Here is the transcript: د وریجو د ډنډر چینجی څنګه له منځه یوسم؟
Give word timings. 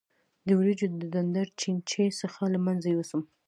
د 0.47 0.49
وریجو 0.59 0.87
د 1.01 1.03
ډنډر 1.13 1.47
چینجی 1.61 2.05
څنګه 2.19 2.43
له 2.53 2.59
منځه 2.65 2.87
یوسم؟ 2.95 3.21